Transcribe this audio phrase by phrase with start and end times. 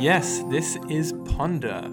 [0.00, 1.90] Yes, this is Ponder,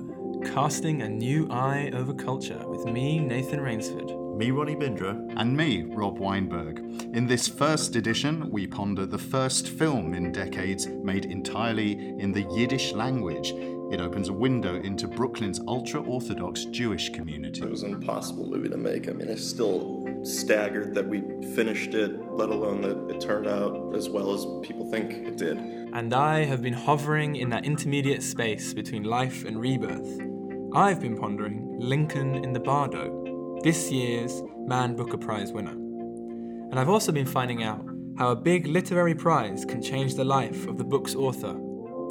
[0.53, 4.37] casting a new eye over culture with me, Nathan Rainsford.
[4.37, 5.33] Me, Ronnie Bindra.
[5.37, 6.79] And me, Rob Weinberg.
[7.15, 12.43] In this first edition, we ponder the first film in decades made entirely in the
[12.43, 13.53] Yiddish language.
[13.91, 17.61] It opens a window into Brooklyn's ultra Orthodox Jewish community.
[17.61, 19.07] It was an impossible movie to make.
[19.07, 21.21] I mean, I still staggered that we
[21.53, 25.57] finished it, let alone that it turned out as well as people think it did.
[25.57, 30.34] And I have been hovering in that intermediate space between life and rebirth.
[30.73, 35.71] I've been pondering Lincoln in the Bardo, this year's Man Booker Prize winner.
[35.71, 37.85] And I've also been finding out
[38.17, 41.57] how a big literary prize can change the life of the book's author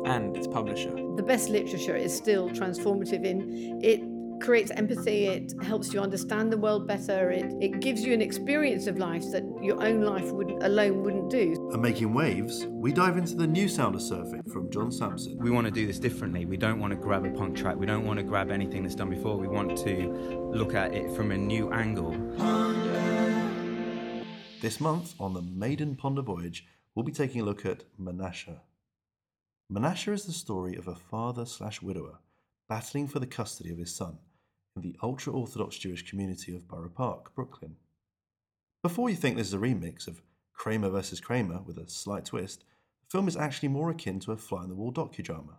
[0.07, 0.95] and its publisher.
[1.17, 4.03] The best literature is still transformative in it
[4.45, 8.87] creates empathy, it helps you understand the world better, it, it gives you an experience
[8.87, 11.53] of life that your own life would, alone wouldn't do.
[11.73, 15.39] And making waves, we dive into the new sound of surfing from John Sampson.
[15.39, 16.45] We want to do this differently.
[16.45, 17.77] We don't want to grab a punk track.
[17.77, 19.39] We don't want to grab anything that's done before.
[19.39, 22.13] We want to look at it from a new angle.
[24.61, 28.59] This month on the Maiden Ponder Voyage, we'll be taking a look at Menashe.
[29.73, 32.19] Menashe is the story of a father slash widower
[32.69, 34.19] battling for the custody of his son
[34.77, 37.77] in the ultra Orthodox Jewish community of Borough Park, Brooklyn.
[38.83, 40.21] Before you think this is a remix of
[40.53, 41.21] Kramer vs.
[41.21, 42.65] Kramer with a slight twist,
[43.03, 45.59] the film is actually more akin to a fly on the wall docudrama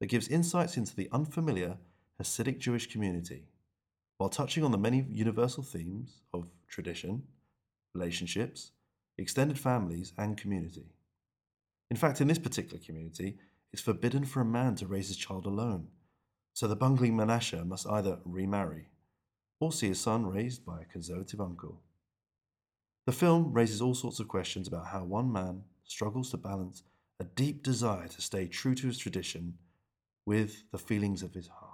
[0.00, 1.78] that gives insights into the unfamiliar
[2.20, 3.44] Hasidic Jewish community
[4.18, 7.22] while touching on the many universal themes of tradition,
[7.94, 8.72] relationships,
[9.16, 10.92] extended families, and community.
[11.90, 13.38] In fact, in this particular community,
[13.72, 15.88] it's forbidden for a man to raise his child alone,
[16.52, 18.88] so the bungling Menashe must either remarry
[19.60, 21.80] or see his son raised by a conservative uncle.
[23.06, 26.82] The film raises all sorts of questions about how one man struggles to balance
[27.20, 29.54] a deep desire to stay true to his tradition
[30.26, 31.72] with the feelings of his heart.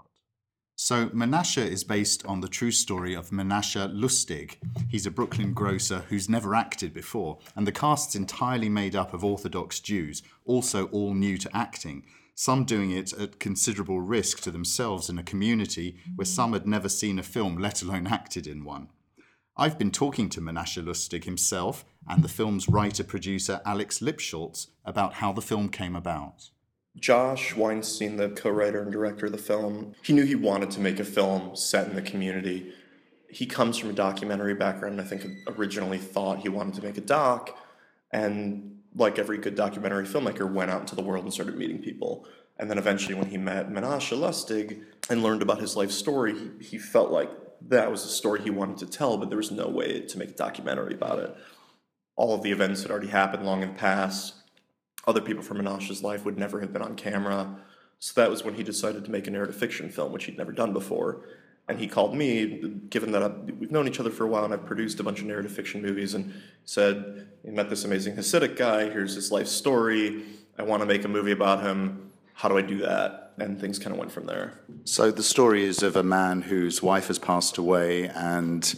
[0.80, 4.58] So, Menashe is based on the true story of Menashe Lustig.
[4.88, 9.24] He's a Brooklyn grocer who's never acted before, and the cast's entirely made up of
[9.24, 12.04] Orthodox Jews, also all new to acting.
[12.40, 16.88] Some doing it at considerable risk to themselves in a community where some had never
[16.88, 18.90] seen a film, let alone acted in one.
[19.56, 25.14] I've been talking to Menashe Lustig himself and the film's writer producer Alex Lipschultz about
[25.14, 26.50] how the film came about.
[26.96, 30.80] Josh Weinstein, the co writer and director of the film, he knew he wanted to
[30.80, 32.72] make a film set in the community.
[33.28, 37.00] He comes from a documentary background, I think originally thought he wanted to make a
[37.00, 37.58] doc,
[38.12, 42.26] and like every good documentary filmmaker, went out into the world and started meeting people.
[42.58, 46.64] And then eventually, when he met Menashe Lustig and learned about his life story, he,
[46.64, 47.30] he felt like
[47.68, 50.30] that was a story he wanted to tell, but there was no way to make
[50.30, 51.36] a documentary about it.
[52.16, 54.34] All of the events had already happened long in the past.
[55.06, 57.56] Other people from Menashe's life would never have been on camera.
[58.00, 60.52] So that was when he decided to make a narrative fiction film, which he'd never
[60.52, 61.22] done before.
[61.68, 64.54] And he called me, given that I've, we've known each other for a while and
[64.54, 66.32] I've produced a bunch of narrative fiction movies, and
[66.64, 70.24] said, He met this amazing Hasidic guy, here's his life story.
[70.58, 72.10] I want to make a movie about him.
[72.32, 73.34] How do I do that?
[73.38, 74.60] And things kind of went from there.
[74.84, 78.74] So the story is of a man whose wife has passed away and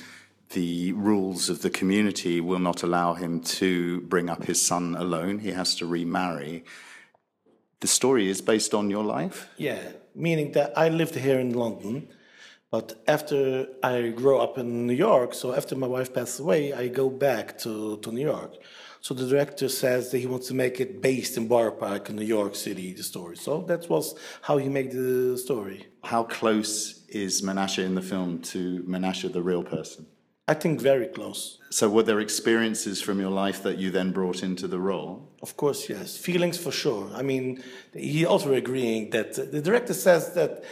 [0.50, 5.38] the rules of the community will not allow him to bring up his son alone.
[5.38, 6.64] He has to remarry.
[7.80, 9.48] The story is based on your life?
[9.56, 9.80] Yeah,
[10.14, 12.08] meaning that I lived here in London,
[12.70, 16.88] but after I grew up in New York, so after my wife passed away, I
[16.88, 18.54] go back to, to New York.
[19.00, 22.16] So the director says that he wants to make it based in Borough Park in
[22.16, 23.36] New York City, the story.
[23.36, 25.86] So that was how he made the story.
[26.04, 30.06] How close is Menashe in the film to Menashe, the real person?
[30.46, 31.58] I think very close.
[31.70, 35.28] So were there experiences from your life that you then brought into the role?
[35.42, 36.16] Of course, yes.
[36.16, 37.08] Feelings for sure.
[37.14, 37.62] I mean,
[37.94, 40.64] he also agreeing that the director says that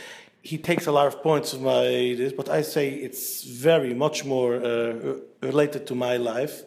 [0.43, 4.25] he takes a lot of points of my this, but I say it's very much
[4.25, 6.63] more uh, related to my life.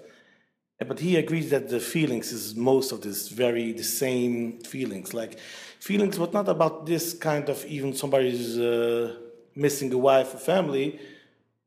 [0.79, 5.13] But he agrees that the feelings is most of this very the same feelings.
[5.13, 5.39] Like
[5.79, 9.15] feelings but not about this kind of even somebody's uh,
[9.55, 10.99] missing a wife or family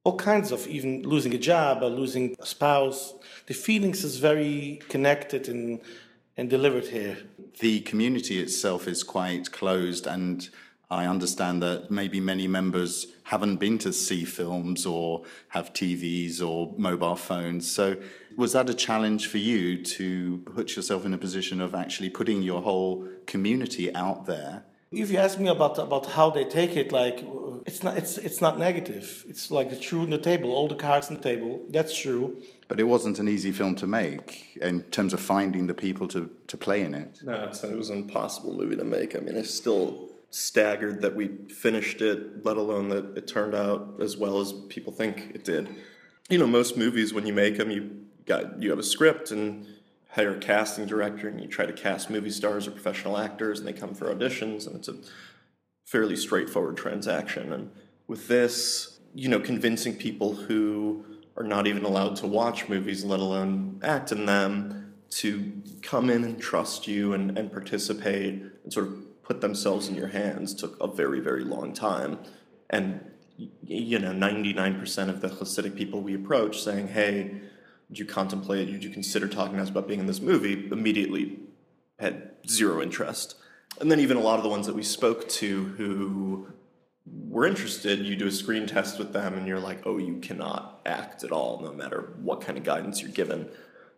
[0.04, 3.14] all kinds of even losing a job or losing a spouse.
[3.46, 5.80] The feelings is very connected and
[6.36, 7.16] and delivered here.
[7.60, 10.48] The community itself is quite closed and
[10.94, 16.72] I understand that maybe many members haven't been to see films or have TVs or
[16.76, 17.70] mobile phones.
[17.70, 17.96] So,
[18.36, 22.42] was that a challenge for you to put yourself in a position of actually putting
[22.42, 24.64] your whole community out there?
[24.92, 27.26] If you ask me about about how they take it, like
[27.66, 29.24] it's not it's it's not negative.
[29.28, 31.60] It's like the truth on the table, all the cards on the table.
[31.70, 32.40] That's true.
[32.68, 36.30] But it wasn't an easy film to make in terms of finding the people to,
[36.46, 37.18] to play in it.
[37.22, 39.16] No, it's, it was an impossible movie to make.
[39.16, 43.94] I mean, it's still staggered that we finished it, let alone that it turned out
[44.00, 45.68] as well as people think it did.
[46.28, 49.64] You know, most movies when you make them, you got you have a script and
[50.10, 53.68] hire a casting director, and you try to cast movie stars or professional actors, and
[53.68, 54.96] they come for auditions, and it's a
[55.84, 57.52] fairly straightforward transaction.
[57.52, 57.70] And
[58.08, 61.04] with this, you know, convincing people who
[61.36, 65.52] are not even allowed to watch movies, let alone act in them, to
[65.82, 70.08] come in and trust you and, and participate and sort of put themselves in your
[70.08, 72.18] hands took a very, very long time.
[72.70, 73.00] And,
[73.36, 77.40] you know, 99% of the Hasidic people we approach saying, hey,
[77.88, 81.38] would you contemplate, would you consider talking to us about being in this movie, immediately
[81.98, 83.36] had zero interest.
[83.80, 86.48] And then even a lot of the ones that we spoke to who
[87.06, 90.80] were interested, you do a screen test with them and you're like, oh, you cannot
[90.86, 93.48] act at all, no matter what kind of guidance you're given.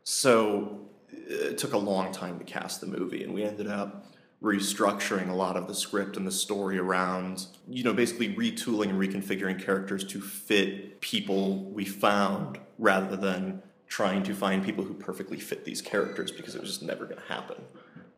[0.03, 0.81] So
[1.11, 4.07] it took a long time to cast the movie, and we ended up
[4.43, 9.01] restructuring a lot of the script and the story around, you know, basically retooling and
[9.01, 15.39] reconfiguring characters to fit people we found rather than trying to find people who perfectly
[15.39, 17.57] fit these characters because it was just never going to happen.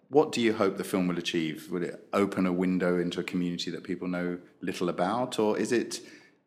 [0.08, 1.70] What do you hope the film will achieve?
[1.70, 5.70] Will it open a window into a community that people know little about, or is
[5.70, 6.00] it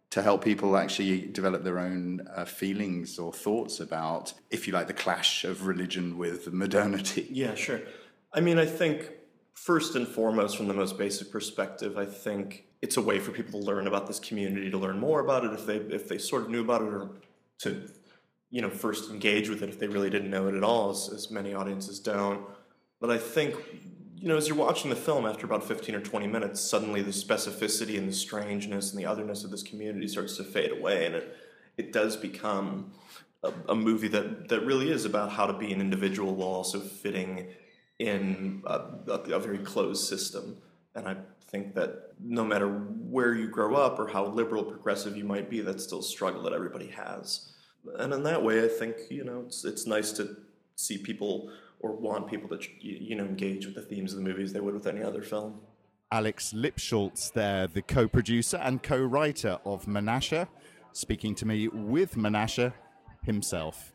[0.09, 4.87] to help people actually develop their own uh, feelings or thoughts about, if you like,
[4.87, 7.27] the clash of religion with modernity?
[7.31, 7.81] Yeah, sure.
[8.33, 9.11] I mean, I think
[9.53, 13.59] first and foremost, from the most basic perspective, I think it's a way for people
[13.59, 16.43] to learn about this community, to learn more about it if they if they sort
[16.43, 17.09] of knew about it, or
[17.59, 17.89] to
[18.49, 21.09] you know first engage with it if they really didn't know it at all, as,
[21.13, 22.41] as many audiences don't.
[22.99, 23.55] But I think
[24.15, 27.11] you know as you're watching the film, after about 15 or 20 minutes, suddenly the
[27.11, 31.15] specificity and the strangeness and the otherness of this community starts to fade away, and
[31.15, 31.37] it
[31.77, 32.91] it does become
[33.43, 36.79] a, a movie that that really is about how to be an individual while also
[36.79, 37.47] fitting
[38.01, 40.57] in a, a, very closed system.
[40.95, 41.17] And I
[41.49, 45.61] think that no matter where you grow up or how liberal progressive you might be,
[45.61, 47.51] that's still a struggle that everybody has.
[47.99, 50.35] And in that way, I think you know it's it's nice to
[50.75, 54.51] see people or want people to you know engage with the themes of the movies
[54.51, 55.59] they would with any other film.
[56.11, 60.47] Alex Lipschultz, there, the co-producer and co-writer of Menashe,
[60.91, 62.73] speaking to me with Menashe
[63.23, 63.90] himself.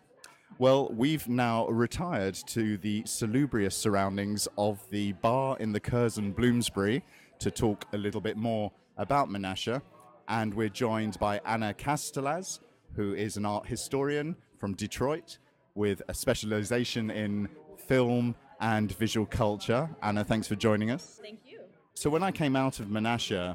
[0.58, 7.04] Well, we've now retired to the salubrious surroundings of the bar in the Curzon Bloomsbury
[7.40, 9.82] to talk a little bit more about Menashe.
[10.28, 12.60] And we're joined by Anna Castellas,
[12.94, 15.36] who is an art historian from Detroit
[15.74, 19.90] with a specialization in film and visual culture.
[20.02, 21.18] Anna, thanks for joining us.
[21.20, 21.60] Thank you.
[21.92, 23.54] So, when I came out of Menashe,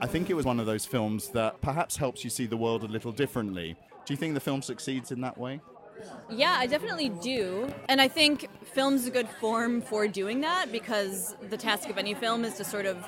[0.00, 2.84] I think it was one of those films that perhaps helps you see the world
[2.84, 3.76] a little differently.
[4.06, 5.60] Do you think the film succeeds in that way?
[6.28, 7.72] Yeah, I definitely do.
[7.88, 12.14] And I think film's a good form for doing that because the task of any
[12.14, 13.06] film is to sort of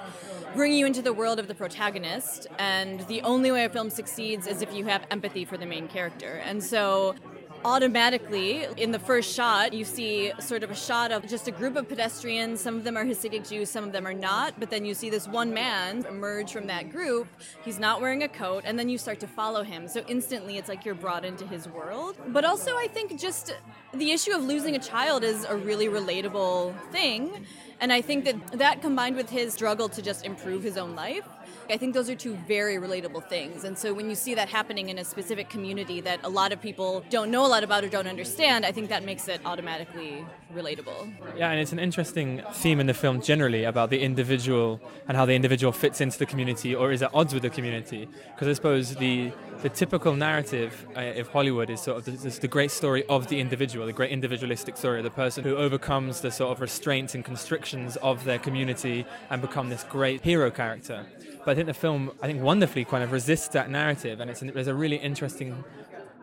[0.54, 2.46] bring you into the world of the protagonist.
[2.58, 5.88] And the only way a film succeeds is if you have empathy for the main
[5.88, 6.40] character.
[6.44, 7.16] And so
[7.64, 11.76] automatically in the first shot you see sort of a shot of just a group
[11.76, 12.60] of pedestrians.
[12.60, 14.58] Some of them are hasidic jews some of them are not.
[14.58, 17.26] But then you see this one man emerge from that group.
[17.64, 19.88] He's not wearing a coat and then you start to follow him.
[19.88, 22.16] So instantly it's like you're brought into his world.
[22.28, 23.54] But also i think just
[23.94, 27.46] the issue of losing a child is a really relatable thing.
[27.80, 31.24] And i think that that combined with his struggle to just improve his own life
[31.70, 33.64] I think those are two very relatable things.
[33.64, 36.60] And so when you see that happening in a specific community that a lot of
[36.60, 40.24] people don't know a lot about or don't understand, I think that makes it automatically
[40.54, 41.12] relatable.
[41.36, 45.26] Yeah, and it's an interesting theme in the film generally about the individual and how
[45.26, 48.08] the individual fits into the community or is at odds with the community.
[48.34, 49.32] Because I suppose the
[49.62, 53.40] the typical narrative uh, of Hollywood is sort of this, the great story of the
[53.40, 57.24] individual, the great individualistic story of the person who overcomes the sort of restraints and
[57.24, 61.06] constrictions of their community and become this great hero character.
[61.48, 64.42] But I think the film, I think, wonderfully kind of resists that narrative, and it's
[64.42, 65.64] an, there's a really interesting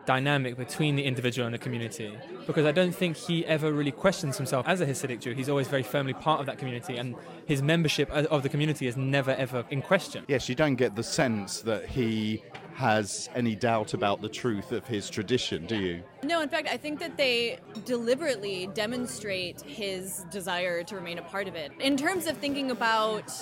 [0.04, 2.16] dynamic between the individual and the community
[2.46, 5.32] because I don't think he ever really questions himself as a Hasidic Jew.
[5.32, 8.96] He's always very firmly part of that community, and his membership of the community is
[8.96, 10.24] never ever in question.
[10.28, 14.86] Yes, you don't get the sense that he has any doubt about the truth of
[14.86, 16.04] his tradition, do you?
[16.22, 21.48] No, in fact, I think that they deliberately demonstrate his desire to remain a part
[21.48, 21.72] of it.
[21.80, 23.32] In terms of thinking about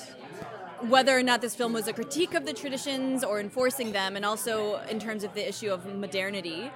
[0.83, 4.25] whether or not this film was a critique of the traditions or enforcing them, and
[4.25, 6.71] also in terms of the issue of modernity,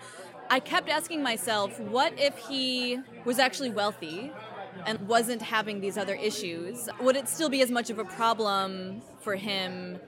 [0.51, 4.33] I kept asking myself, what if he was actually wealthy
[4.87, 6.89] and wasn't having these other issues?
[7.01, 9.99] Would it still be as much of a problem for him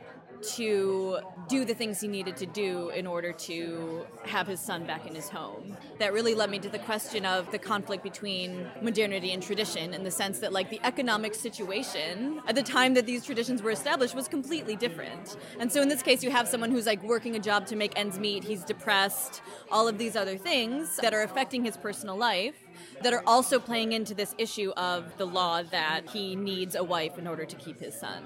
[0.42, 1.18] to
[1.48, 5.14] do the things he needed to do in order to have his son back in
[5.14, 5.76] his home.
[5.98, 10.04] That really led me to the question of the conflict between modernity and tradition in
[10.04, 14.14] the sense that like the economic situation at the time that these traditions were established
[14.14, 15.36] was completely different.
[15.58, 17.98] And so in this case you have someone who's like working a job to make
[17.98, 22.54] ends meet, he's depressed, all of these other things that are affecting his personal life
[23.02, 27.18] that are also playing into this issue of the law that he needs a wife
[27.18, 28.22] in order to keep his son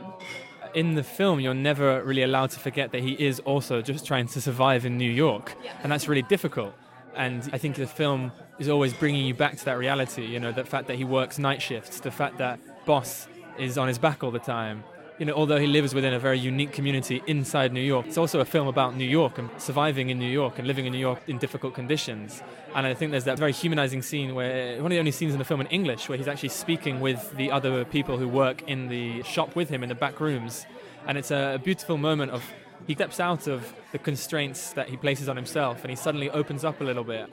[0.74, 4.26] in the film, you're never really allowed to forget that he is also just trying
[4.28, 5.72] to survive in New York, yeah.
[5.82, 6.74] and that's really difficult.
[7.14, 10.24] And I think the film is always bringing you back to that reality.
[10.24, 13.28] You know, the fact that he works night shifts, the fact that boss
[13.58, 14.82] is on his back all the time,
[15.18, 18.40] you know, although he lives within a very unique community inside New York, it's also
[18.40, 21.20] a film about New York and surviving in New York and living in New York
[21.28, 22.42] in difficult conditions.
[22.74, 25.38] And I think there's that very humanizing scene where one of the only scenes in
[25.38, 28.88] the film in English where he's actually speaking with the other people who work in
[28.88, 30.66] the shop with him in the back rooms.
[31.06, 32.42] And it's a beautiful moment of
[32.88, 36.64] he steps out of the constraints that he places on himself and he suddenly opens
[36.64, 37.30] up a little bit.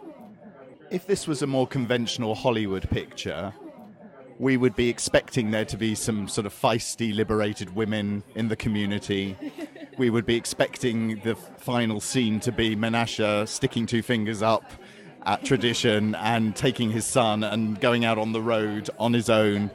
[0.91, 3.53] If this was a more conventional Hollywood picture,
[4.41, 8.55] we would be expecting there to be some sort of feisty, liberated women in the
[8.55, 9.37] community.
[9.99, 14.63] we would be expecting the final scene to be Menashe sticking two fingers up
[15.27, 19.69] at tradition and taking his son and going out on the road on his own.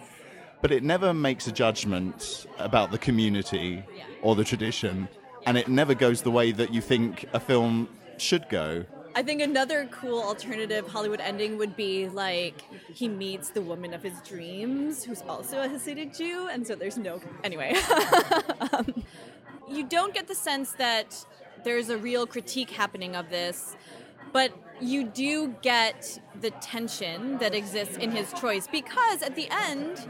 [0.60, 3.84] But it never makes a judgment about the community
[4.20, 5.08] or the tradition,
[5.46, 8.84] and it never goes the way that you think a film should go.
[9.16, 14.02] I think another cool alternative Hollywood ending would be like he meets the woman of
[14.02, 17.22] his dreams, who's also a Hasidic Jew, and so there's no.
[17.42, 17.74] Anyway,
[18.72, 19.04] um,
[19.70, 21.24] you don't get the sense that
[21.64, 23.74] there's a real critique happening of this,
[24.34, 30.06] but you do get the tension that exists in his choice because at the end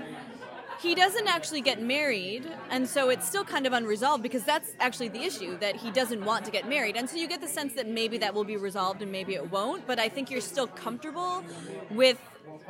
[0.80, 5.08] he doesn't actually get married, and so it's still kind of unresolved because that's actually
[5.08, 6.96] the issue that he doesn't want to get married.
[6.96, 9.50] And so you get the sense that maybe that will be resolved and maybe it
[9.50, 11.44] won't, but I think you're still comfortable
[11.90, 12.18] with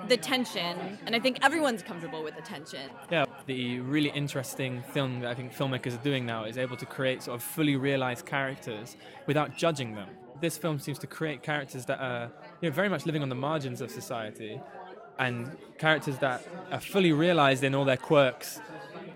[0.08, 2.90] the tension, and I think everyone's comfortable with the tension.
[3.10, 6.86] Yeah, the really interesting thing that I think filmmakers are doing now is able to
[6.86, 8.96] create sort of fully realized characters
[9.26, 10.08] without judging them.
[10.40, 13.34] This film seems to create characters that are you know, very much living on the
[13.34, 14.60] margins of society,
[15.18, 18.60] and characters that are fully realized in all their quirks,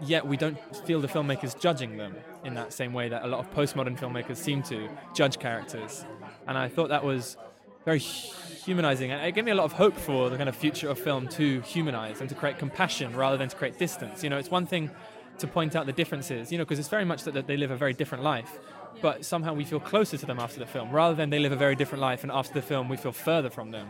[0.02, 2.14] yet we don't feel the filmmakers judging them
[2.44, 6.04] in that same way that a lot of postmodern filmmakers seem to judge characters.
[6.46, 7.36] And I thought that was
[7.84, 10.88] very humanizing and it gave me a lot of hope for the kind of future
[10.90, 14.22] of film to humanize and to create compassion rather than to create distance.
[14.22, 14.90] You know, it's one thing
[15.38, 17.70] to point out the differences, you know, because it's very much that, that they live
[17.70, 18.58] a very different life.
[19.00, 21.56] But somehow we feel closer to them after the film, rather than they live a
[21.56, 23.88] very different life, and after the film we feel further from them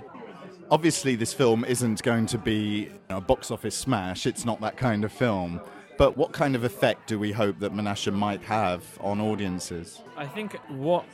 [0.70, 4.26] obviously this film isn't going to be a box office smash.
[4.26, 5.60] It's not that kind of film.
[5.98, 10.00] But what kind of effect do we hope that Menashe might have on audiences?
[10.16, 11.04] I think what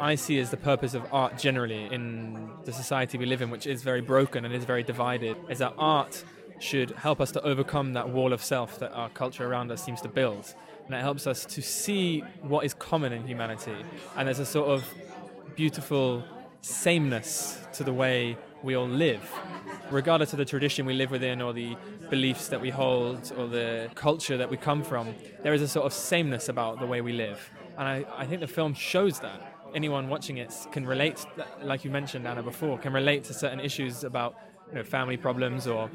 [0.00, 3.66] I see as the purpose of art generally in the society we live in, which
[3.66, 6.22] is very broken and is very divided, is that art
[6.60, 10.00] should help us to overcome that wall of self that our culture around us seems
[10.02, 10.54] to build.
[10.86, 13.74] And it helps us to see what is common in humanity.
[14.16, 14.84] And there's a sort of
[15.56, 16.24] beautiful
[16.60, 19.22] sameness to the way we all live,
[19.90, 21.76] regardless of the tradition we live within or the
[22.10, 25.14] beliefs that we hold or the culture that we come from.
[25.42, 27.50] There is a sort of sameness about the way we live.
[27.76, 29.54] And I, I think the film shows that.
[29.74, 31.26] Anyone watching it can relate,
[31.62, 34.34] like you mentioned, Anna, before, can relate to certain issues about
[34.70, 35.90] you know, family problems or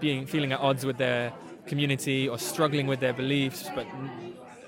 [0.00, 1.32] being feeling at odds with their
[1.66, 3.86] community or struggling with their beliefs, but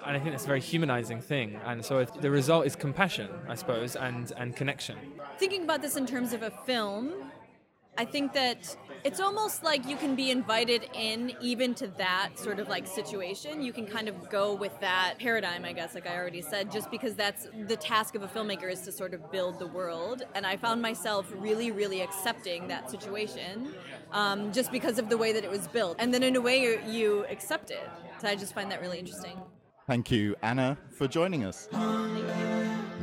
[0.08, 1.60] and I think that's a very humanizing thing.
[1.66, 4.96] And so the result is compassion, I suppose, and, and connection.
[5.38, 7.12] Thinking about this in terms of a film,
[7.98, 8.74] I think that
[9.04, 13.60] it's almost like you can be invited in even to that sort of like situation.
[13.60, 16.90] You can kind of go with that paradigm, I guess, like I already said, just
[16.90, 20.22] because that's the task of a filmmaker is to sort of build the world.
[20.34, 23.74] And I found myself really, really accepting that situation
[24.12, 25.96] um, just because of the way that it was built.
[25.98, 27.90] And then in a way, you, you accept it.
[28.22, 29.38] So I just find that really interesting.
[29.88, 31.66] Thank you, Anna, for joining us.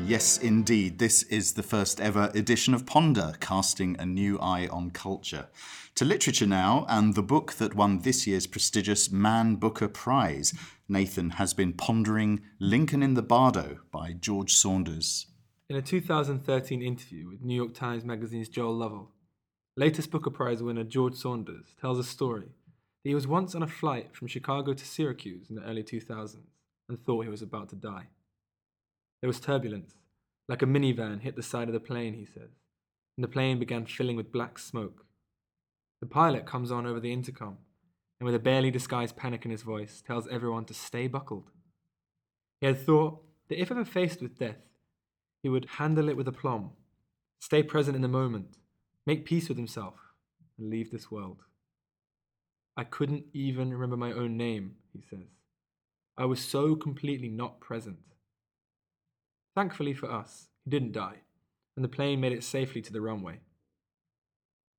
[0.06, 1.00] Yes, indeed.
[1.00, 5.48] This is the first ever edition of Ponder, casting a new eye on culture.
[5.96, 10.54] To literature now, and the book that won this year's prestigious Man Booker Prize.
[10.88, 15.25] Nathan has been pondering Lincoln in the Bardo by George Saunders.
[15.68, 19.10] In a 2013 interview with New York Times Magazine's Joel Lovell,
[19.75, 22.50] latest Booker Prize winner George Saunders tells a story
[23.04, 26.44] that he was once on a flight from Chicago to Syracuse in the early 2000s
[26.88, 28.08] and thought he was about to die.
[29.22, 29.96] There was turbulence,
[30.48, 32.51] like a minivan hit the side of the plane, he says,
[33.18, 35.06] and the plane began filling with black smoke.
[36.01, 37.58] The pilot comes on over the intercom
[38.20, 41.50] and, with a barely disguised panic in his voice, tells everyone to stay buckled.
[42.62, 44.62] He had thought that if ever faced with death,
[45.42, 46.72] he would handle it with aplomb,
[47.39, 48.58] stay present in the moment,
[49.06, 49.96] make peace with himself,
[50.58, 51.44] and leave this world.
[52.77, 55.27] I couldn't even remember my own name, he says.
[56.17, 58.00] I was so completely not present.
[59.53, 61.22] Thankfully for us, he didn't die,
[61.75, 63.39] and the plane made it safely to the runway.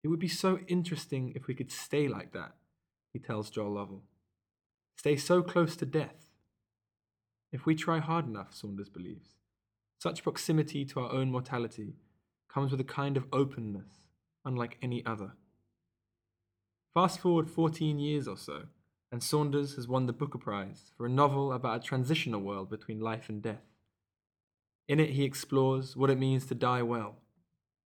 [0.03, 2.55] It would be so interesting if we could stay like that,
[3.13, 4.03] he tells Joel Lovell.
[4.97, 6.31] Stay so close to death.
[7.53, 9.37] If we try hard enough, Saunders believes,
[9.99, 11.97] such proximity to our own mortality
[12.49, 14.09] comes with a kind of openness
[14.45, 15.33] unlike any other.
[16.95, 18.63] Fast forward 14 years or so,
[19.17, 23.01] and Saunders has won the Booker Prize for a novel about a transitional world between
[23.01, 23.65] life and death.
[24.89, 27.17] In it, he explores what it means to die well,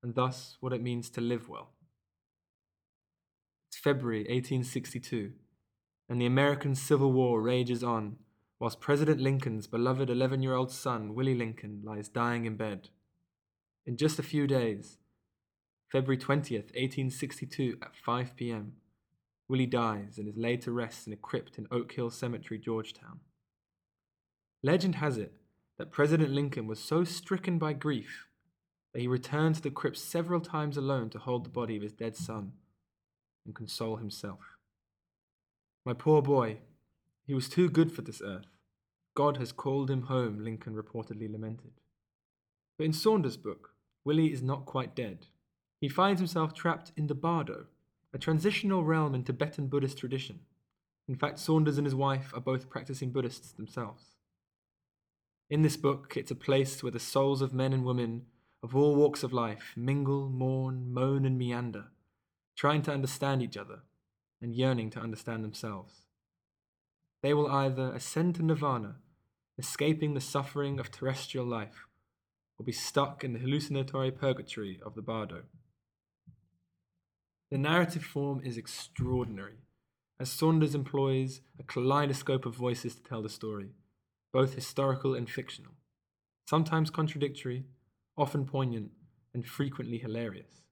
[0.02, 1.68] and thus what it means to live well.
[3.68, 5.30] It's February 1862,
[6.08, 8.16] and the American Civil War rages on,
[8.58, 12.88] whilst President Lincoln's beloved 11 year old son, Willie Lincoln, lies dying in bed.
[13.86, 14.98] In just a few days,
[15.92, 18.72] February 20th, 1862, at 5 pm,
[19.50, 23.18] Willie dies and is laid to rest in a crypt in Oak Hill Cemetery, Georgetown.
[24.62, 25.32] Legend has it
[25.76, 28.28] that President Lincoln was so stricken by grief
[28.92, 31.92] that he returned to the crypt several times alone to hold the body of his
[31.92, 32.52] dead son
[33.44, 34.38] and console himself.
[35.84, 36.58] My poor boy,
[37.26, 38.56] he was too good for this earth.
[39.16, 41.72] God has called him home, Lincoln reportedly lamented.
[42.78, 43.70] But in Saunders' book,
[44.04, 45.26] Willie is not quite dead.
[45.80, 47.66] He finds himself trapped in the Bardo,
[48.12, 50.40] a transitional realm in Tibetan Buddhist tradition.
[51.08, 54.16] In fact, Saunders and his wife are both practicing Buddhists themselves.
[55.48, 58.26] In this book, it's a place where the souls of men and women
[58.62, 61.86] of all walks of life mingle, mourn, moan, and meander,
[62.56, 63.80] trying to understand each other
[64.40, 66.06] and yearning to understand themselves.
[67.22, 68.96] They will either ascend to nirvana,
[69.58, 71.86] escaping the suffering of terrestrial life,
[72.58, 75.42] or be stuck in the hallucinatory purgatory of the bardo.
[77.50, 79.58] The narrative form is extraordinary,
[80.20, 83.70] as Saunders employs a kaleidoscope of voices to tell the story
[84.32, 85.72] both historical and fictional,
[86.48, 87.64] sometimes contradictory,
[88.16, 88.92] often poignant,
[89.34, 90.62] and frequently hilarious.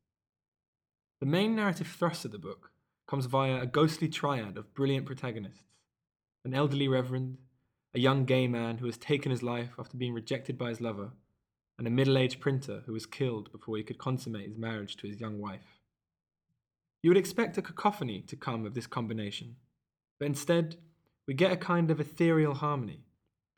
[1.19, 2.71] The main narrative thrust of the book
[3.09, 5.65] comes via a ghostly triad of brilliant protagonists
[6.45, 7.39] an elderly reverend,
[7.93, 11.11] a young gay man who has taken his life after being rejected by his lover,
[11.77, 15.09] and a middle aged printer who was killed before he could consummate his marriage to
[15.09, 15.78] his young wife.
[17.03, 19.57] You would expect a cacophony to come of this combination,
[20.19, 20.77] but instead,
[21.27, 23.05] we get a kind of ethereal harmony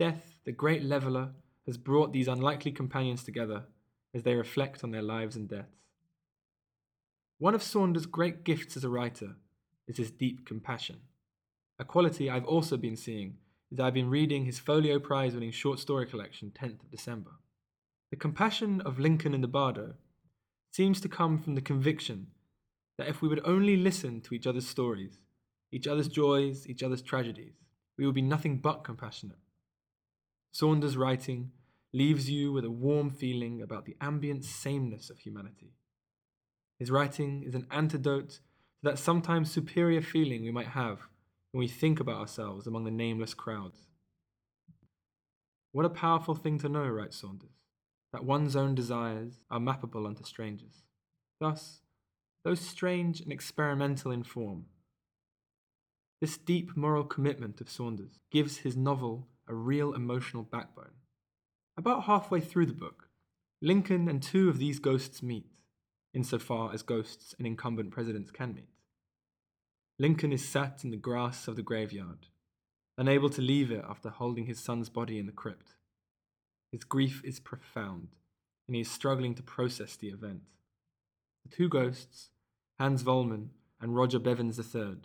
[0.00, 1.28] Death, the great leveller,
[1.66, 3.64] has brought these unlikely companions together
[4.14, 5.76] as they reflect on their lives and deaths.
[7.36, 9.36] One of Saunders' great gifts as a writer
[9.86, 11.00] is his deep compassion,
[11.78, 13.36] a quality I've also been seeing
[13.70, 17.32] as I've been reading his Folio Prize winning short story collection, 10th of December.
[18.08, 19.96] The compassion of Lincoln in the Bardo
[20.72, 22.28] seems to come from the conviction
[23.00, 25.20] that if we would only listen to each other's stories,
[25.72, 27.54] each other's joys, each other's tragedies,
[27.96, 29.38] we would be nothing but compassionate.
[30.52, 31.50] Saunders' writing
[31.94, 35.72] leaves you with a warm feeling about the ambient sameness of humanity.
[36.78, 38.38] His writing is an antidote to
[38.82, 40.98] that sometimes superior feeling we might have
[41.52, 43.88] when we think about ourselves among the nameless crowds.
[45.72, 47.62] What a powerful thing to know, writes Saunders,
[48.12, 50.82] that one's own desires are mappable unto strangers.
[51.40, 51.80] Thus,
[52.44, 54.66] though strange and experimental in form,
[56.20, 60.92] this deep moral commitment of Saunders gives his novel a real emotional backbone.
[61.78, 63.08] About halfway through the book,
[63.62, 65.60] Lincoln and two of these ghosts meet,
[66.12, 68.68] insofar as ghosts and incumbent presidents can meet.
[69.98, 72.26] Lincoln is sat in the grass of the graveyard,
[72.98, 75.74] unable to leave it after holding his son's body in the crypt.
[76.70, 78.08] His grief is profound,
[78.66, 80.42] and he is struggling to process the event.
[81.44, 82.30] The two ghosts,
[82.78, 83.48] Hans Vollmann
[83.80, 84.98] and Roger Bevins III,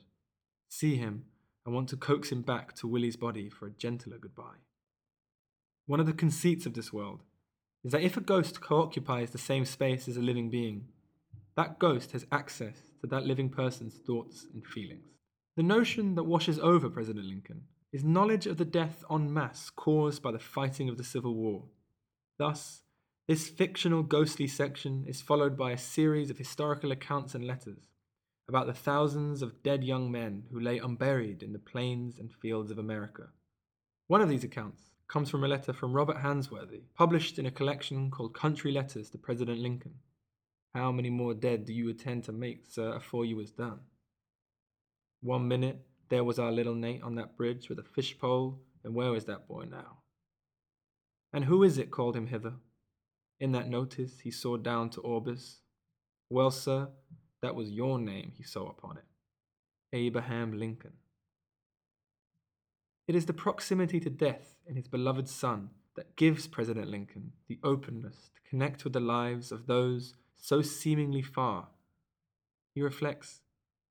[0.69, 1.25] see him
[1.65, 4.61] and want to coax him back to Willie's body for a gentler goodbye.
[5.87, 7.23] One of the conceits of this world
[7.83, 10.85] is that if a ghost co occupies the same space as a living being,
[11.55, 15.07] that ghost has access to that living person's thoughts and feelings.
[15.55, 17.61] The notion that washes over President Lincoln
[17.93, 21.63] is knowledge of the death en masse caused by the fighting of the Civil War.
[22.37, 22.81] Thus,
[23.27, 27.87] this fictional ghostly section is followed by a series of historical accounts and letters,
[28.47, 32.69] about the thousands of dead young men who lay unburied in the plains and fields
[32.69, 33.29] of America.
[34.07, 38.11] One of these accounts comes from a letter from Robert Hansworthy, published in a collection
[38.11, 39.95] called Country Letters to President Lincoln.
[40.75, 43.79] How many more dead do you intend to make, sir, afore you was done?
[45.21, 48.93] One minute there was our little Nate on that bridge with a fish pole, and
[48.93, 49.97] where is that boy now?
[51.33, 52.53] And who is it called him hither?
[53.39, 55.61] In that notice he saw down to Orbis.
[56.29, 56.89] Well, sir,
[57.41, 59.03] that was your name he saw upon it
[59.93, 60.93] Abraham Lincoln.
[63.07, 67.59] It is the proximity to death in his beloved son that gives President Lincoln the
[67.63, 71.67] openness to connect with the lives of those so seemingly far.
[72.73, 73.41] He reflects,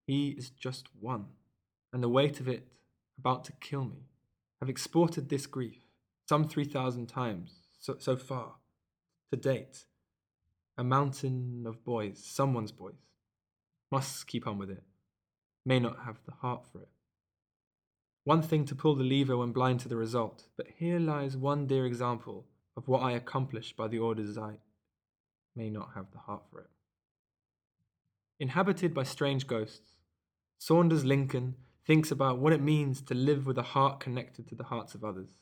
[0.06, 1.26] he is just one,
[1.92, 2.66] and the weight of it
[3.18, 4.08] about to kill me
[4.60, 5.86] have exported this grief
[6.28, 8.54] some 3,000 times so, so far
[9.34, 9.84] to date.
[10.78, 12.94] A mountain of boys, someone's boys,
[13.90, 14.82] must keep on with it,
[15.64, 16.88] may not have the heart for it.
[18.24, 21.66] One thing to pull the lever when blind to the result, but here lies one
[21.66, 24.58] dear example of what I accomplish by the orders I
[25.54, 26.70] may not have the heart for it.
[28.40, 29.92] Inhabited by strange ghosts,
[30.58, 34.64] Saunders Lincoln thinks about what it means to live with a heart connected to the
[34.64, 35.38] hearts of others.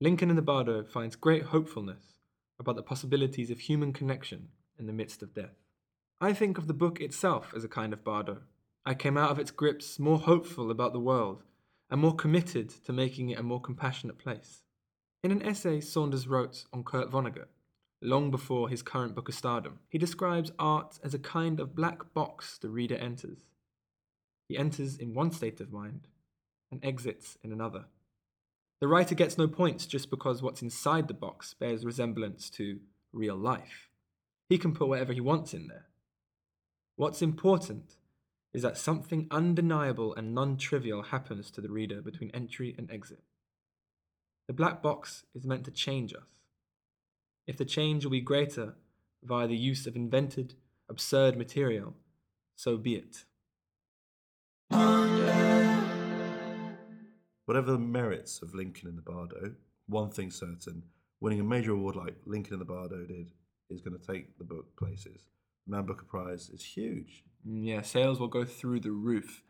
[0.00, 2.14] Lincoln in the Bardo finds great hopefulness
[2.62, 4.48] about the possibilities of human connection
[4.78, 5.58] in the midst of death.
[6.20, 8.38] I think of the book itself as a kind of Bardo.
[8.86, 11.42] I came out of its grips more hopeful about the world
[11.90, 14.62] and more committed to making it a more compassionate place.
[15.22, 17.48] In an essay Saunders wrote on Kurt Vonnegut,
[18.00, 22.14] long before his current book of stardom, he describes art as a kind of black
[22.14, 23.44] box the reader enters.
[24.48, 26.08] He enters in one state of mind
[26.70, 27.84] and exits in another.
[28.82, 32.80] The writer gets no points just because what's inside the box bears resemblance to
[33.12, 33.88] real life.
[34.48, 35.86] He can put whatever he wants in there.
[36.96, 37.94] What's important
[38.52, 43.22] is that something undeniable and non trivial happens to the reader between entry and exit.
[44.48, 46.40] The black box is meant to change us.
[47.46, 48.74] If the change will be greater
[49.22, 50.54] via the use of invented,
[50.88, 51.94] absurd material,
[52.56, 53.26] so be it.
[57.46, 59.54] Whatever the merits of Lincoln in the Bardo,
[59.86, 60.84] one thing's certain
[61.20, 63.32] winning a major award like Lincoln in the Bardo did
[63.70, 65.22] is going to take the book places.
[65.66, 67.24] The Man Booker Prize is huge.
[67.48, 69.42] Mm, Yeah, sales will go through the roof.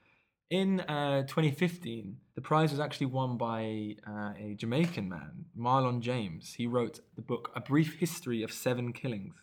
[0.50, 6.54] In uh, 2015, the prize was actually won by uh, a Jamaican man, Marlon James.
[6.54, 9.34] He wrote the book A Brief History of Seven Killings.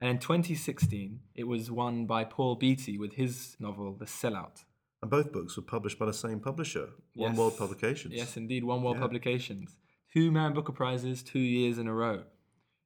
[0.00, 4.64] And in 2016, it was won by Paul Beatty with his novel The Sellout.
[5.06, 7.38] And both books were published by the same publisher, One Yes.
[7.38, 8.12] World Publications.
[8.12, 9.02] Yes, indeed, Oneworld Yeah.
[9.02, 9.76] Publications.
[10.12, 12.24] Two Man Booker Prizes, two years in a row.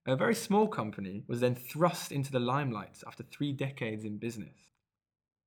[0.06, 4.68] A very small company was then thrust into the limelight after three decades in business.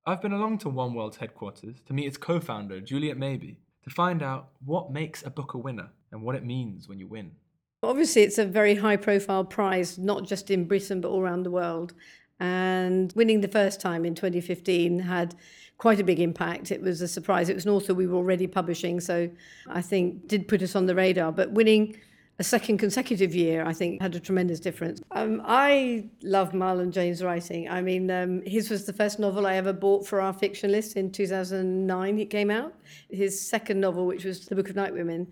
[0.07, 4.23] I've been along to Oneworld's headquarters to meet its co founder, Juliet Mabey, to find
[4.23, 7.33] out what makes a book a winner and what it means when you win.
[7.83, 11.51] Obviously, it's a very high profile prize, not just in Britain, but all around the
[11.51, 11.93] world.
[12.39, 15.35] And winning the first time in 2015 had
[15.77, 16.71] quite a big impact.
[16.71, 17.49] It was a surprise.
[17.49, 19.29] It was an author we were already publishing, so
[19.67, 21.31] I think did put us on the radar.
[21.31, 21.97] But winning
[22.39, 25.01] a second consecutive year, I think, had a tremendous difference.
[25.11, 27.69] Um, I love Marlon James' writing.
[27.69, 30.95] I mean, um, his was the first novel I ever bought for our fiction list
[30.95, 32.19] in 2009.
[32.19, 32.73] It came out.
[33.09, 35.27] His second novel, which was The Book of Night Women,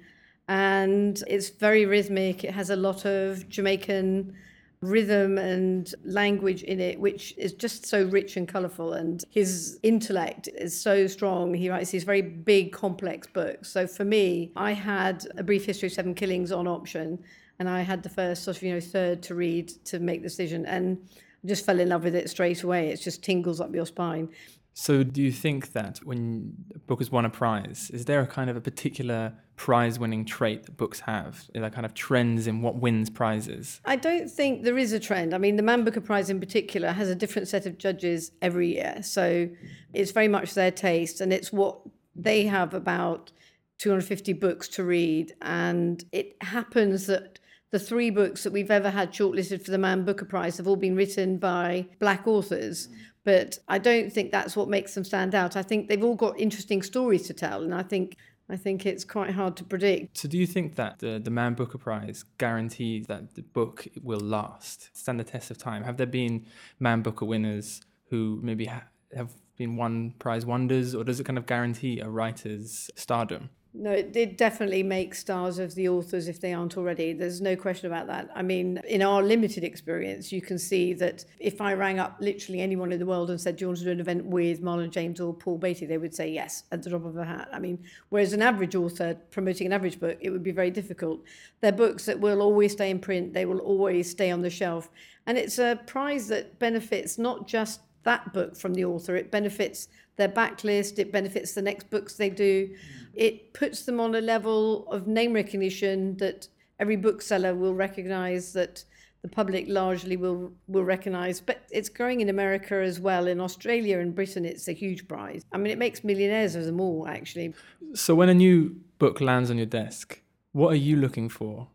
[0.47, 2.43] and it's very rhythmic.
[2.43, 4.35] It has a lot of Jamaican
[4.81, 8.93] rhythm and language in it, which is just so rich and colourful.
[8.93, 11.53] And his intellect is so strong.
[11.53, 13.71] He writes these very big, complex books.
[13.71, 17.19] So for me, I had A Brief History of Seven Killings on option,
[17.59, 20.29] and I had the first sort of, you know, third to read to make the
[20.29, 20.65] decision.
[20.65, 20.97] And
[21.43, 22.89] I just fell in love with it straight away.
[22.89, 24.29] It just tingles up your spine.
[24.73, 28.27] So, do you think that when a book has won a prize, is there a
[28.27, 31.47] kind of a particular prize winning trait that books have?
[31.53, 33.79] Are there kind of trends in what wins prizes?
[33.85, 35.35] I don't think there is a trend.
[35.35, 38.73] I mean, the Man Booker Prize in particular has a different set of judges every
[38.73, 39.03] year.
[39.03, 39.47] So
[39.93, 41.77] it's very much their taste and it's what
[42.15, 43.31] they have about
[43.77, 45.35] 250 books to read.
[45.43, 47.37] And it happens that
[47.69, 50.75] the three books that we've ever had shortlisted for the Man Booker Prize have all
[50.75, 52.89] been written by black authors.
[53.23, 55.55] But I don't think that's what makes them stand out.
[55.55, 57.61] I think they've all got interesting stories to tell.
[57.61, 58.17] And I think
[58.51, 60.17] I think it's quite hard to predict.
[60.17, 64.19] So, do you think that the, the Man Booker Prize guarantees that the book will
[64.19, 65.83] last, stand the test of time?
[65.83, 66.45] Have there been
[66.77, 68.83] Man Booker winners who maybe ha-
[69.15, 73.49] have been one prize wonders, or does it kind of guarantee a writer's stardom?
[73.73, 77.13] No, it, it definitely makes stars of the authors if they aren't already.
[77.13, 78.29] There's no question about that.
[78.35, 82.59] I mean, in our limited experience, you can see that if I rang up literally
[82.59, 84.89] anyone in the world and said, Do you want to do an event with Marlon
[84.89, 85.85] James or Paul Beatty?
[85.85, 87.47] they would say yes at the drop of a hat.
[87.53, 87.79] I mean,
[88.09, 91.21] whereas an average author promoting an average book, it would be very difficult.
[91.61, 94.89] They're books that will always stay in print, they will always stay on the shelf.
[95.27, 99.87] And it's a prize that benefits not just that book from the author, it benefits
[100.21, 102.67] their backlist, it benefits the next books they do.
[102.67, 102.75] Mm.
[103.13, 106.47] It puts them on a level of name recognition that
[106.79, 108.85] every bookseller will recognize, that
[109.21, 111.41] the public largely will will recognize.
[111.41, 113.27] But it's growing in America as well.
[113.27, 115.41] In Australia and Britain, it's a huge prize.
[115.51, 117.53] I mean, it makes millionaires of them all, actually.
[117.93, 120.21] So when a new book lands on your desk,
[120.53, 121.67] what are you looking for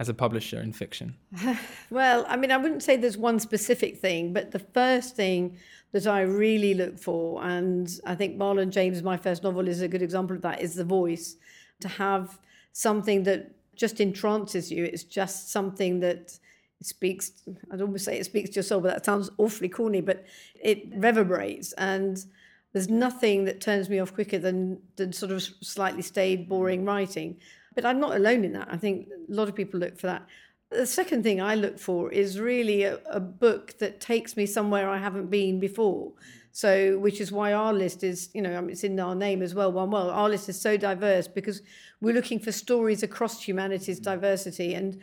[0.00, 1.14] as a publisher in fiction?
[1.90, 5.58] well, I mean, I wouldn't say there's one specific thing, but the first thing
[5.92, 9.88] that I really look for, and I think Marlon James, my first novel, is a
[9.88, 11.36] good example of that, is the voice.
[11.80, 12.38] To have
[12.72, 16.38] something that just entrances you, it's just something that
[16.82, 17.32] speaks,
[17.70, 20.88] I'd almost say it speaks to your soul, but that sounds awfully corny, but it
[20.94, 21.72] reverberates.
[21.74, 22.24] And
[22.72, 27.36] there's nothing that turns me off quicker than, than sort of slightly staid, boring writing.
[27.74, 28.68] But I'm not alone in that.
[28.70, 30.26] I think a lot of people look for that.
[30.70, 34.88] The second thing I look for is really a, a book that takes me somewhere
[34.88, 36.12] I haven't been before.
[36.52, 39.72] So, which is why our list is, you know, it's in our name as well,
[39.72, 40.12] Oneworld.
[40.12, 41.62] Our list is so diverse because
[42.00, 44.04] we're looking for stories across humanity's mm.
[44.04, 44.74] diversity.
[44.74, 45.00] And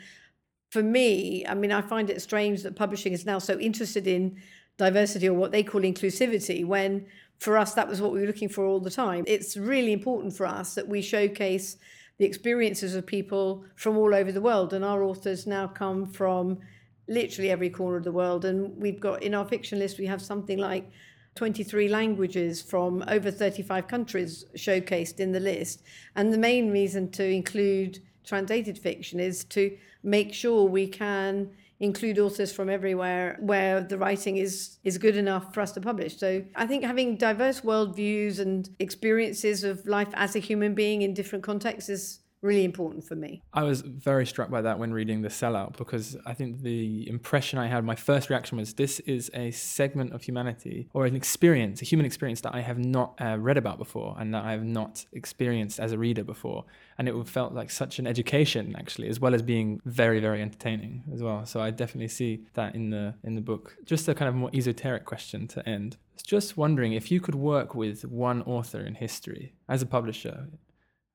[0.71, 4.41] for me, I mean, I find it strange that publishing is now so interested in
[4.77, 7.05] diversity or what they call inclusivity when
[7.39, 9.23] for us that was what we were looking for all the time.
[9.27, 11.77] It's really important for us that we showcase
[12.17, 14.73] the experiences of people from all over the world.
[14.73, 16.59] And our authors now come from
[17.07, 18.45] literally every corner of the world.
[18.45, 20.89] And we've got in our fiction list, we have something like
[21.35, 25.83] 23 languages from over 35 countries showcased in the list.
[26.15, 32.17] And the main reason to include translated fiction is to make sure we can include
[32.17, 36.17] authors from everywhere where the writing is is good enough for us to publish.
[36.17, 41.13] So I think having diverse worldviews and experiences of life as a human being in
[41.13, 43.41] different contexts is really important for me.
[43.53, 47.59] I was very struck by that when reading The Sellout because I think the impression
[47.59, 51.81] I had, my first reaction was this is a segment of humanity or an experience,
[51.81, 54.63] a human experience that I have not uh, read about before and that I have
[54.63, 56.65] not experienced as a reader before.
[56.97, 61.03] And it felt like such an education, actually, as well as being very, very entertaining
[61.13, 61.45] as well.
[61.45, 63.75] So I definitely see that in the in the book.
[63.85, 65.97] Just a kind of more esoteric question to end.
[66.25, 70.47] Just wondering if you could work with one author in history as a publisher,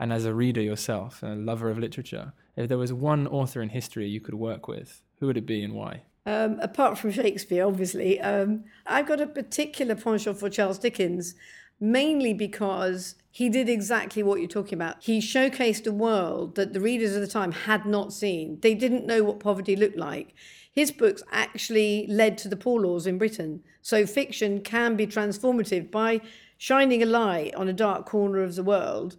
[0.03, 3.69] and as a reader yourself a lover of literature, if there was one author in
[3.69, 6.03] history you could work with, who would it be and why?
[6.27, 11.37] Um, apart from Shakespeare, obviously, um, I've got a particular penchant for Charles Dickens,
[11.79, 14.97] mainly because he did exactly what you're talking about.
[15.01, 18.59] He showcased a world that the readers of the time had not seen.
[18.61, 20.35] They didn't know what poverty looked like.
[20.73, 23.63] His books actually led to the poor laws in Britain.
[23.83, 26.23] So fiction can be transformative by
[26.59, 29.17] shining a light on a dark corner of the world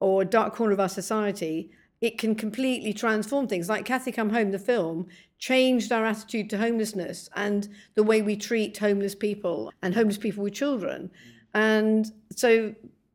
[0.00, 3.68] or dark corner of our society, it can completely transform things.
[3.68, 5.08] Like Cathy Come Home, the film,
[5.38, 10.44] changed our attitude to homelessness and the way we treat homeless people and homeless people
[10.44, 11.10] with children.
[11.54, 12.74] And so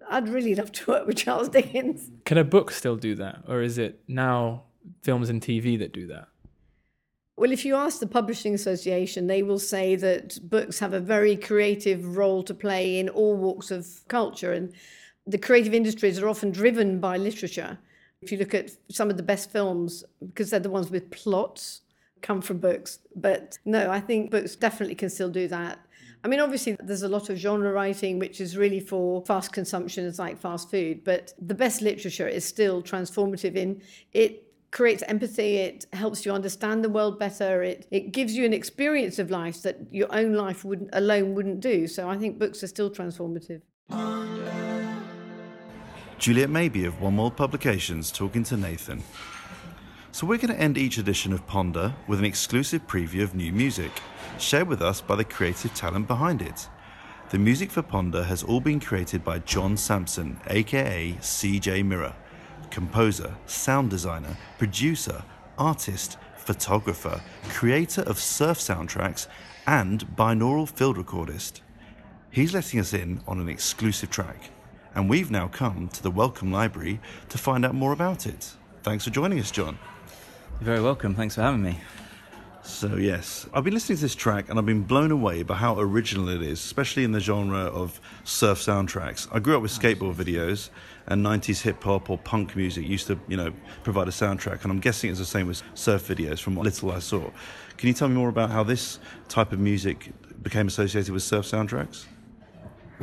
[0.09, 2.11] I'd really love to work with Charles Dickens.
[2.25, 3.43] Can a book still do that?
[3.47, 4.63] Or is it now
[5.01, 6.27] films and TV that do that?
[7.35, 11.35] Well, if you ask the Publishing Association, they will say that books have a very
[11.35, 14.53] creative role to play in all walks of culture.
[14.53, 14.71] And
[15.25, 17.77] the creative industries are often driven by literature.
[18.21, 21.81] If you look at some of the best films, because they're the ones with plots,
[22.21, 22.99] come from books.
[23.15, 25.79] But no, I think books definitely can still do that.
[26.23, 30.05] I mean, obviously, there's a lot of genre writing which is really for fast consumption,
[30.05, 31.03] it's like fast food.
[31.03, 33.81] But the best literature is still transformative in
[34.13, 38.53] it creates empathy, it helps you understand the world better, it, it gives you an
[38.53, 41.85] experience of life that your own life wouldn't alone wouldn't do.
[41.87, 43.61] So I think books are still transformative.
[46.23, 49.03] Juliet Mabey of Oneworld Publications talking to Nathan.
[50.13, 53.51] So, we're going to end each edition of Ponder with an exclusive preview of new
[53.51, 53.91] music,
[54.39, 56.69] shared with us by the creative talent behind it.
[57.31, 62.15] The music for Ponder has all been created by John Sampson, aka CJ Mirror,
[62.69, 65.25] composer, sound designer, producer,
[65.57, 69.27] artist, photographer, creator of surf soundtracks,
[69.67, 71.59] and binaural field recordist.
[72.31, 74.51] He's letting us in on an exclusive track
[74.95, 78.51] and we've now come to the Wellcome Library to find out more about it.
[78.83, 79.77] Thanks for joining us, John.
[80.59, 81.15] You're very welcome.
[81.15, 81.79] Thanks for having me.
[82.65, 85.77] So, yes, I've been listening to this track and I've been blown away by how
[85.77, 89.27] original it is, especially in the genre of surf soundtracks.
[89.33, 90.69] I grew up with skateboard videos
[91.07, 93.51] and 90s hip hop or punk music used to, you know,
[93.83, 96.93] provide a soundtrack, and I'm guessing it's the same with surf videos from what little
[96.93, 97.29] I saw.
[97.75, 101.45] Can you tell me more about how this type of music became associated with surf
[101.45, 102.05] soundtracks?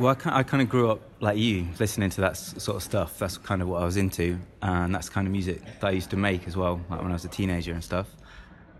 [0.01, 2.81] Well, I, ki- I kind of grew up like you, listening to that sort of
[2.81, 3.19] stuff.
[3.19, 6.09] That's kind of what I was into, and that's kind of music that I used
[6.09, 8.07] to make as well, like when I was a teenager and stuff.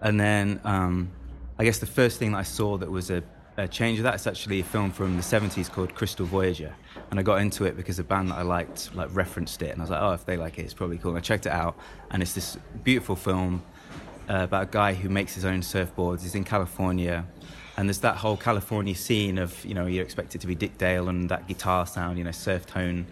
[0.02, 1.12] And then um,
[1.60, 3.22] I guess the first thing that I saw that was a,
[3.58, 6.74] a change of that is actually a film from the 70s called Crystal Voyager.
[7.12, 9.80] And I got into it because a band that I liked like referenced it, and
[9.80, 11.12] I was like, oh, if they like it, it's probably cool.
[11.12, 11.78] And I checked it out,
[12.10, 13.62] and it's this beautiful film
[14.28, 16.24] uh, about a guy who makes his own surfboards.
[16.24, 17.28] He's in California,
[17.78, 20.78] and there's that whole California scene of you know you expect it to be Dick
[20.78, 23.06] Dale and that guitar sound, you know, surf tone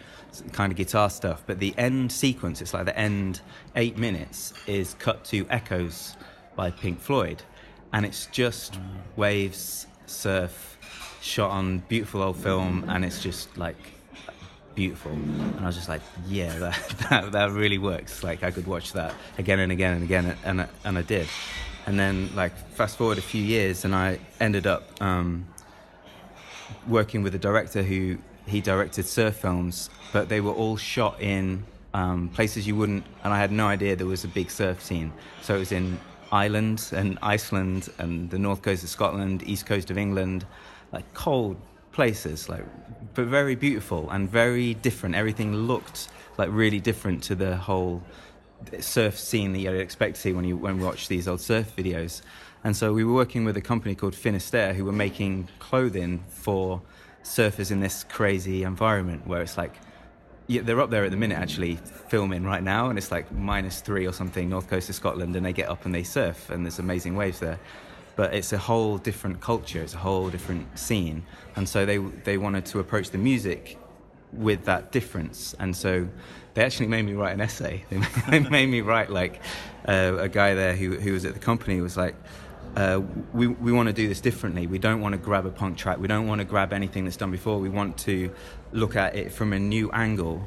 [0.51, 1.43] kind of guitar stuff.
[1.45, 3.41] But the end sequence, it's like the end
[3.75, 6.15] eight minutes, is cut to Echoes
[6.55, 7.41] by Pink Floyd,
[7.93, 8.79] and it's just
[9.15, 10.77] waves, surf,
[11.21, 13.77] shot on beautiful old film, and it's just like
[14.75, 15.11] beautiful.
[15.11, 18.23] And I was just like, yeah, that, that, that really works.
[18.23, 21.27] Like I could watch that again and again and again, and and I did.
[21.89, 25.47] And then like fast forward a few years, and I ended up um,
[26.87, 31.65] working with a director who he directed surf films, but they were all shot in
[31.95, 33.05] um, places you wouldn't.
[33.23, 35.11] And I had no idea there was a big surf scene.
[35.41, 35.99] So it was in
[36.31, 40.45] Ireland and Iceland and the north coast of Scotland, east coast of England,
[40.91, 41.57] like cold
[41.91, 42.65] places, like
[43.15, 45.15] but very beautiful and very different.
[45.15, 48.03] Everything looked like really different to the whole
[48.79, 51.75] surf scene that you'd expect to see when you when we watch these old surf
[51.75, 52.21] videos.
[52.63, 56.81] And so we were working with a company called Finisterre who were making clothing for
[57.23, 59.75] surfers in this crazy environment where it's like
[60.47, 61.75] yeah, they're up there at the minute actually
[62.07, 65.45] filming right now and it's like minus three or something north coast of Scotland and
[65.45, 67.59] they get up and they surf and there's amazing waves there
[68.15, 71.23] but it's a whole different culture it's a whole different scene
[71.55, 73.77] and so they they wanted to approach the music
[74.33, 75.55] with that difference.
[75.59, 76.07] And so
[76.59, 77.85] they actually made me write an essay.
[78.29, 79.39] They made, me write like
[79.87, 82.15] uh, a guy there who, who was at the company was like,
[82.75, 82.99] uh,
[83.31, 84.67] we, we want to do this differently.
[84.67, 85.99] We don't want to grab a punk track.
[85.99, 87.59] We don't want to grab anything that's done before.
[87.59, 88.29] We want to
[88.73, 90.45] look at it from a new angle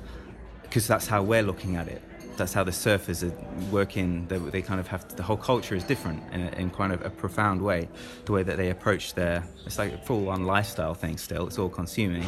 [0.64, 2.02] because that's how we're looking at it.
[2.36, 4.26] That's how the surfers are working.
[4.26, 7.08] They, they kind of have the whole culture is different in, in kind of a
[7.08, 7.88] profound way.
[8.26, 11.16] The way that they approach their it's like a full-on lifestyle thing.
[11.16, 12.26] Still, it's all consuming,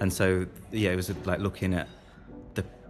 [0.00, 1.86] and so yeah, it was like looking at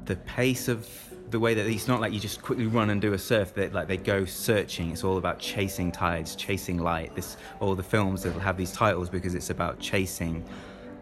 [0.04, 0.88] the pace of
[1.30, 3.54] the way that it's not like you just quickly run and do a surf.
[3.54, 4.90] That like they go searching.
[4.90, 7.14] It's all about chasing tides, chasing light.
[7.14, 10.44] This all the films that have these titles because it's about chasing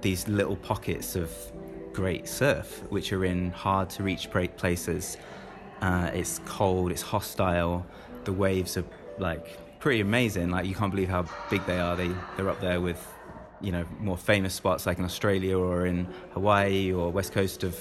[0.00, 1.30] these little pockets of
[1.92, 5.16] great surf, which are in hard to reach places.
[5.80, 7.86] Uh, it's cold, it's hostile.
[8.24, 8.84] The waves are
[9.18, 10.50] like pretty amazing.
[10.50, 11.96] Like you can't believe how big they are.
[11.96, 13.04] They they're up there with
[13.60, 17.74] you know more famous spots like in Australia or in Hawaii or west coast of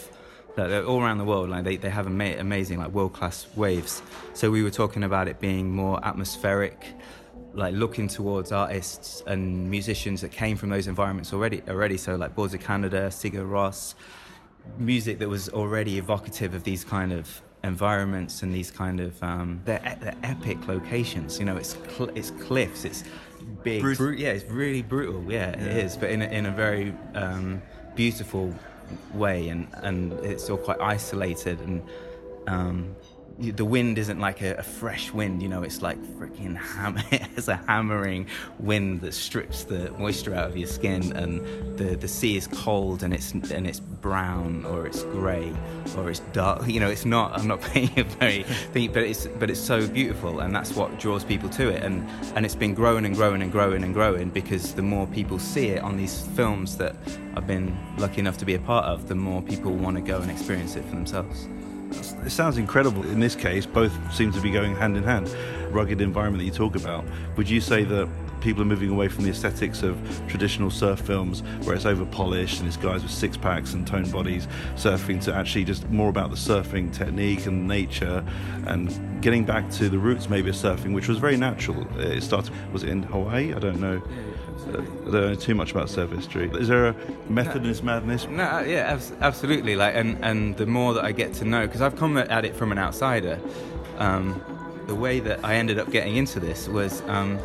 [0.58, 1.50] like, they're all around the world.
[1.50, 4.02] Like they, they have ama- amazing like world class waves.
[4.34, 6.86] So we were talking about it being more atmospheric,
[7.54, 11.62] like looking towards artists and musicians that came from those environments already.
[11.67, 13.96] Already, so like Boards of Canada, Sigur Rós,
[14.78, 19.62] music that was already evocative of these kind of environments and these kind of um,
[19.65, 21.39] they're, e- they're epic locations.
[21.39, 23.04] You know, it's cl- it's cliffs, it's
[23.63, 25.24] big, Brut- yeah, it's really brutal.
[25.32, 27.62] Yeah, it is, but in a, in a very um,
[27.96, 28.54] beautiful
[29.13, 31.84] way, and and it's all quite isolated and.
[32.47, 32.95] Um,
[33.39, 35.62] the wind isn't like a, a fresh wind, you know.
[35.62, 37.04] It's like freaking hammer.
[37.38, 38.28] It's a hammering
[38.60, 43.04] wind that strips the moisture out of your skin, and the, the sea is cold
[43.04, 45.54] and it's and it's brown or it's grey
[45.95, 46.67] or it's dark.
[46.78, 47.38] You know, it's not.
[47.38, 51.00] I'm not painting a very thing, but it's but it's so beautiful, and that's what
[51.00, 51.84] draws people to it.
[51.84, 55.38] And and it's been growing and growing and growing and growing because the more people
[55.38, 56.95] see it on these films that
[57.36, 60.19] I've been lucky enough to be a part of, the more people want to go
[60.21, 61.47] and experience it for themselves.
[61.91, 63.04] It sounds incredible.
[63.04, 65.34] In this case, both seem to be going hand in hand.
[65.71, 67.06] Rugged environment that you talk about.
[67.36, 68.10] Would you say that
[68.41, 69.97] people are moving away from the aesthetics of
[70.28, 74.12] traditional surf films, where it's over polished and it's guys with six packs and toned
[74.12, 78.23] bodies surfing, to actually just more about the surfing technique and nature,
[78.67, 81.86] and getting back to the roots maybe of surfing, which was very natural.
[82.00, 83.54] It started was it in Hawaii?
[83.54, 84.02] I don't know.
[84.67, 86.50] I don't know too much about surf history.
[86.54, 86.96] Is there a
[87.30, 88.28] method in this madness?
[88.28, 89.76] No, yeah, abs- absolutely.
[89.76, 92.55] Like, and and the more that I get to know, because I've come at it
[92.55, 93.39] from an outsider,
[93.97, 94.41] um,
[94.88, 97.39] the way that I ended up getting into this was um,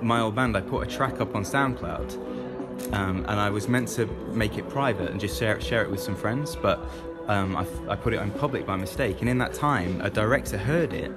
[0.00, 0.56] my old band.
[0.56, 4.68] I put a track up on SoundCloud, um, and I was meant to make it
[4.68, 6.80] private and just share it, share it with some friends, but
[7.28, 9.20] um, I, f- I put it on public by mistake.
[9.20, 11.10] And in that time, a director heard it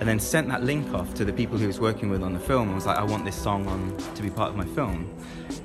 [0.00, 2.40] and then sent that link off to the people he was working with on the
[2.40, 5.14] film and was like, I want this song on to be part of my film.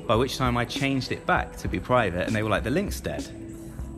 [0.05, 2.69] By which time I changed it back to be private, and they were like, the
[2.69, 3.23] link's dead.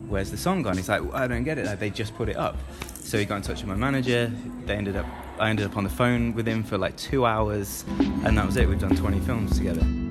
[0.08, 0.76] Where's the song gone?
[0.76, 1.66] He's like, I don't get it.
[1.66, 2.56] Like, they just put it up.
[2.94, 4.32] So he got in touch with my manager.
[4.64, 5.06] They ended up,
[5.40, 8.56] I ended up on the phone with him for like two hours, and that was
[8.56, 8.68] it.
[8.68, 10.07] We've done 20 films together.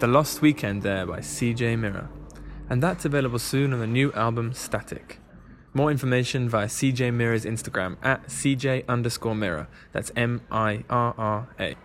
[0.00, 2.08] The Lost Weekend there by CJ Mirra.
[2.70, 5.18] And that's available soon on the new album Static.
[5.74, 9.66] More information via CJ Mirra's Instagram at CJ underscore Mirra.
[9.92, 11.76] That's M I R R A.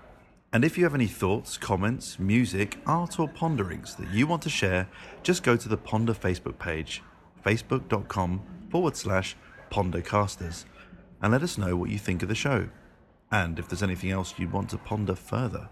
[0.53, 4.49] And if you have any thoughts, comments, music, art, or ponderings that you want to
[4.49, 4.87] share,
[5.21, 7.03] just go to the Ponder Facebook page,
[7.45, 9.35] facebook.com forward slash
[9.69, 10.63] pondercasters,
[11.21, 12.69] and let us know what you think of the show.
[13.29, 15.67] And if there's anything else you'd want to ponder further.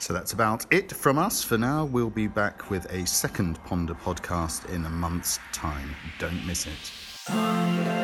[0.00, 1.84] So that's about it from us for now.
[1.84, 5.94] We'll be back with a second Ponder podcast in a month's time.
[6.18, 7.99] Don't miss it.